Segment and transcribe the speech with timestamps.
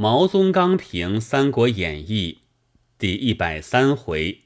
[0.00, 2.38] 毛宗刚评《三国演义》
[3.00, 4.42] 第一百三回：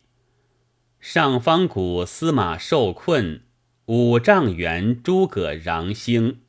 [0.99, 3.43] 上方谷司马受困，
[3.85, 6.41] 五丈原诸葛攘星。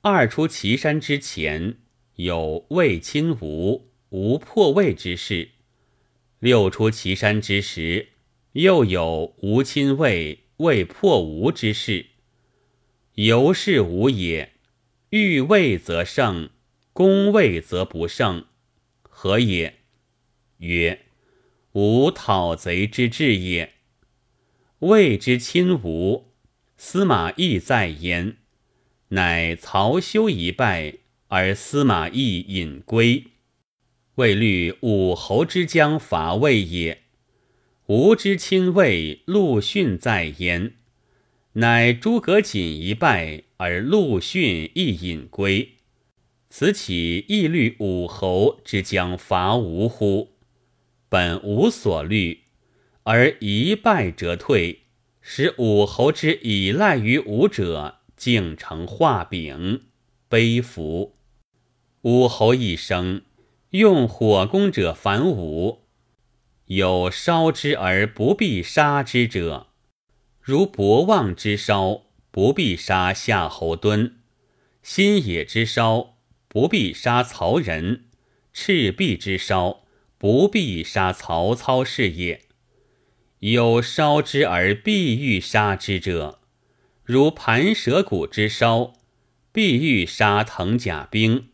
[0.00, 1.76] 二出祁山之前，
[2.14, 5.48] 有魏侵吴、吴破魏之事；
[6.38, 8.08] 六出祁山之时，
[8.52, 12.06] 又有吴侵魏、魏破吴之事。
[13.16, 14.54] 由是吴也，
[15.10, 16.48] 欲魏则胜，
[16.98, 18.46] 攻魏则不胜，
[19.02, 19.76] 何也？
[20.56, 21.02] 曰：
[21.70, 23.74] 吾讨贼之志也。
[24.80, 26.32] 魏之亲吴，
[26.76, 28.38] 司马懿在焉，
[29.10, 30.94] 乃曹休一败，
[31.28, 33.22] 而司马懿隐归。
[34.16, 37.02] 魏虑武侯之将伐魏也。
[37.86, 40.74] 吴之亲魏，陆逊在焉。
[41.52, 45.76] 乃诸葛瑾一败，而陆逊亦隐归。
[46.50, 50.36] 此岂亦虑武侯之将伐吴乎？
[51.08, 52.44] 本无所虑，
[53.04, 54.84] 而一败则退，
[55.20, 59.82] 使武侯之倚赖于吴者，竟成画饼，
[60.28, 61.16] 悲服。
[62.02, 63.22] 武侯一生
[63.70, 65.84] 用火攻者反武，
[66.66, 69.68] 有烧之而不必杀之者。
[70.40, 74.12] 如博望之烧，不必杀夏侯惇；
[74.82, 76.17] 新野之烧，
[76.48, 78.00] 不必杀曹仁；
[78.52, 79.84] 赤壁之烧，
[80.16, 82.42] 不必杀曹操是也。
[83.40, 86.40] 有烧之而必欲杀之者，
[87.04, 88.94] 如盘蛇谷之烧，
[89.52, 91.50] 必欲杀藤甲兵；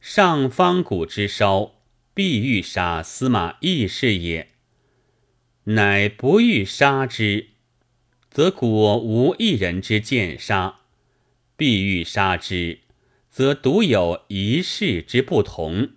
[0.00, 1.72] 上方谷之烧，
[2.14, 4.50] 必欲杀司马懿是也。
[5.64, 7.48] 乃不欲杀之。
[8.30, 10.80] 则果无一人之见杀，
[11.56, 12.80] 必欲杀之，
[13.34, 15.94] 则独有一事之不同，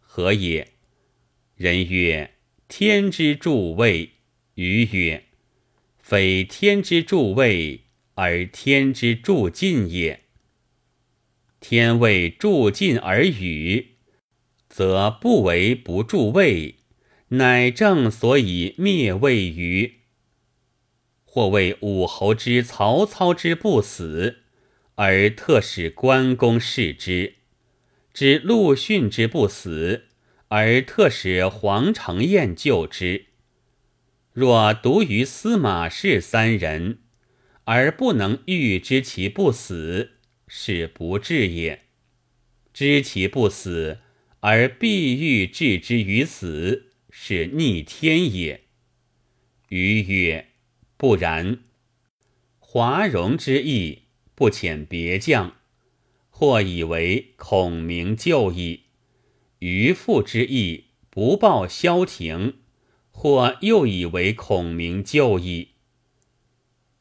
[0.00, 0.72] 何也？
[1.54, 2.34] 人曰：
[2.66, 4.14] 天之助位。
[4.54, 5.22] 余曰：
[6.00, 7.82] 非天之助位，
[8.14, 10.24] 而天之助尽也。
[11.60, 13.90] 天为助尽而与，
[14.68, 16.80] 则不为不助位，
[17.28, 20.00] 乃正所以灭位于。
[21.24, 24.43] 或谓武侯之曹操之不死，
[24.96, 27.34] 而特使关公视之；
[28.12, 30.06] 知陆逊之不死，
[30.48, 33.26] 而特使黄承彦救之。
[34.32, 36.98] 若独于司马氏三人，
[37.64, 40.12] 而不能预知其不死，
[40.46, 41.80] 是不智也；
[42.72, 43.98] 知其不死，
[44.40, 48.64] 而必欲置之于死，是逆天也。
[49.68, 50.48] 余曰。
[50.96, 51.58] 不然，
[52.60, 54.03] 华容之意
[54.34, 55.54] 不遣别将，
[56.30, 58.80] 或以为孔明就义；
[59.60, 62.54] 于父之意不报萧亭，
[63.10, 65.68] 或又以为孔明就义。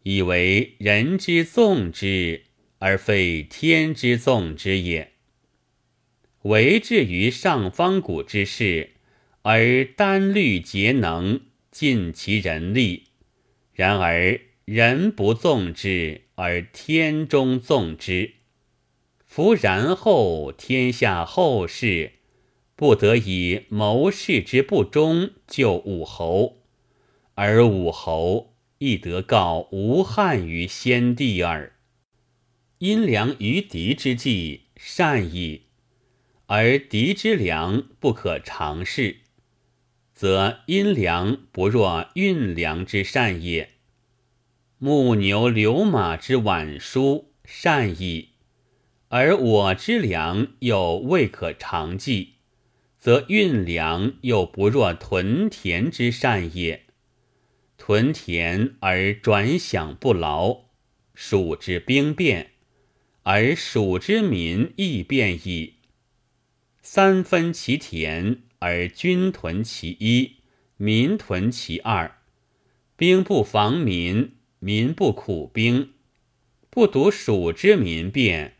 [0.03, 2.43] 以为人之纵之，
[2.79, 5.13] 而非天之纵之也。
[6.43, 8.91] 为至于上方谷之事，
[9.43, 11.39] 而单虑节能，
[11.71, 13.05] 尽其人力。
[13.73, 18.33] 然而人不纵之，而天中纵之。
[19.25, 22.13] 夫然后天下后世，
[22.75, 26.63] 不得以谋士之不忠救武侯，
[27.35, 31.73] 而武侯亦得告吴汉于先帝耳。
[32.79, 35.63] 阴良于敌之计善矣，
[36.47, 39.17] 而敌之良不可常视。
[40.13, 43.72] 则阴良不若运良之善也。
[44.85, 48.31] 牧牛流马之晚书善矣，
[49.07, 52.33] 而我之良又未可常计，
[52.99, 56.83] 则运粮又不若屯田之善也。
[57.77, 60.63] 屯田而转饷不劳，
[61.13, 62.51] 蜀之兵变，
[63.21, 65.75] 而蜀之民亦变矣。
[66.81, 68.41] 三分其田。
[68.59, 70.39] 而军屯其一，
[70.75, 72.19] 民屯其二。
[72.97, 75.89] 兵不防民，民不苦兵。
[76.69, 78.53] 不独蜀之民变，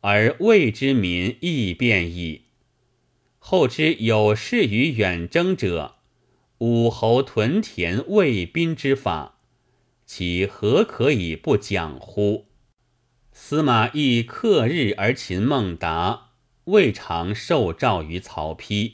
[0.00, 2.44] 而魏之民亦变矣。
[3.38, 5.96] 后之有事于远征者，
[6.58, 9.38] 武侯屯田卫兵之法，
[10.06, 12.46] 其何可以不讲乎？
[13.30, 16.30] 司马懿克日而擒孟达，
[16.64, 18.92] 未尝受诏于曹丕。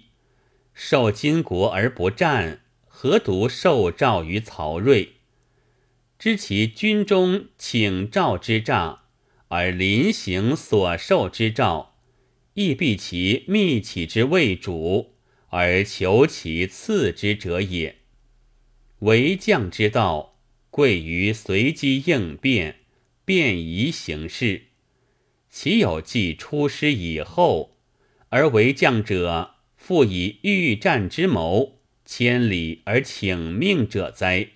[0.75, 5.16] 受金国而不战，何独受诏于曹睿？
[6.19, 9.03] 知其军中请诏之诈，
[9.49, 11.95] 而临行所受之诏，
[12.55, 15.15] 亦必其密启之为主，
[15.49, 17.97] 而求其次之者也。
[19.01, 20.39] 为将之道，
[20.71, 22.77] 贵于随机应变，
[23.27, 24.69] 便宜行事。
[25.51, 27.77] 岂有既出师以后，
[28.31, 34.49] 而为将者复以欲战之谋，千里而请命者哉？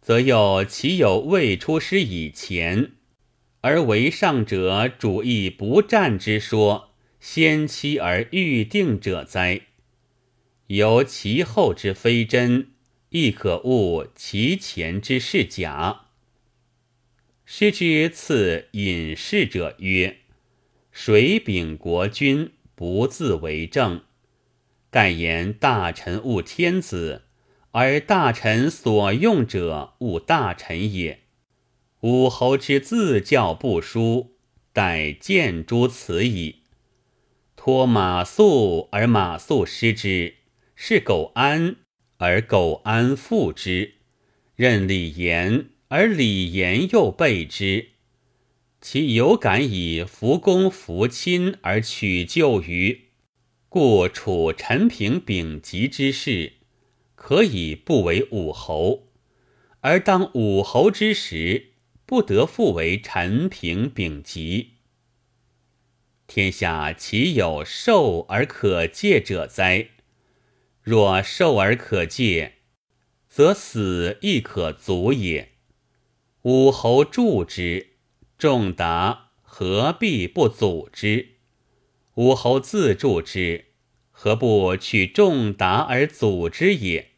[0.00, 2.92] 则又岂有未出师以前，
[3.60, 9.62] 而为上者主意不战之说，先期而预定者哉？
[10.68, 12.68] 由其后之非真。
[13.12, 16.02] 亦可悟其前之是假。
[17.44, 20.18] 师之赐隐士者曰
[20.92, 24.02] ：“水秉国君，不自为政。
[24.92, 27.22] 盖言大臣误天子，
[27.72, 31.20] 而大臣所用者误大臣也。
[32.00, 34.36] 武侯之自教不书，
[34.72, 36.56] 待见诸此矣。
[37.56, 40.36] 托马谡而马谡失之，
[40.74, 41.76] 是苟安。”
[42.22, 43.94] 而苟安复之，
[44.54, 47.92] 任李严，而李严又备之。
[48.78, 53.06] 其有敢以扶公扶亲而取救于，
[53.70, 56.52] 故楚陈平丙吉之事，
[57.22, 59.02] 可以不为武侯；
[59.80, 61.72] 而当武侯之时，
[62.06, 64.70] 不得复为陈平丙吉。
[66.26, 69.90] 天下岂有受而可戒者哉？
[70.82, 72.54] 若受而可戒，
[73.28, 75.50] 则死亦可足也。
[76.42, 77.98] 武侯助之，
[78.38, 81.34] 仲达何必不阻之？
[82.14, 83.66] 武侯自助之，
[84.10, 87.09] 何不取仲达而阻之也？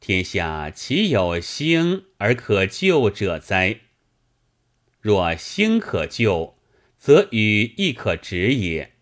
[0.00, 3.80] 天下岂有兴而可救者哉？
[5.00, 6.58] 若兴可救，
[6.96, 8.92] 则雨亦可止也。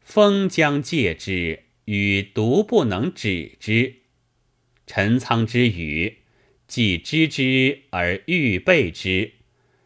[0.00, 1.64] 风将戒之。
[1.88, 4.02] 与独不能止之，
[4.86, 6.18] 陈仓之语，
[6.66, 9.30] 既知之而欲备之；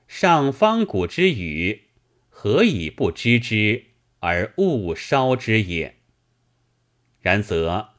[0.08, 1.82] 上方谷之语，
[2.28, 3.84] 何以不知之
[4.19, 5.94] 而勿烧之也？
[7.20, 7.90] 然则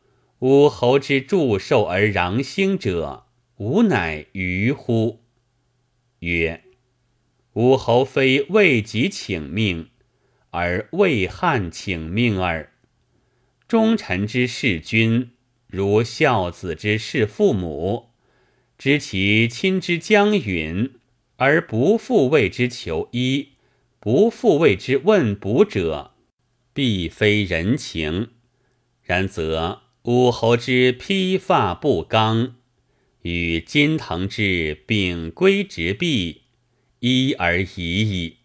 [0.44, 5.22] 武侯之祝寿而攘兴者，吾乃愚乎？
[6.20, 6.66] 曰：
[7.54, 9.88] 武侯非为己请命，
[10.50, 12.74] 而为汉请命耳。
[13.70, 15.32] 忠臣之事君，
[15.68, 18.10] 如孝子之事父母，
[18.78, 20.96] 知其亲之将允，
[21.38, 23.54] 而不复为之求医，
[23.98, 26.12] 不复为之问卜者，
[26.74, 28.32] 必非人情。
[29.04, 32.56] 然则武侯之披发不刚，
[33.22, 36.42] 与金腾之秉圭执璧，
[37.00, 38.40] 一而已矣。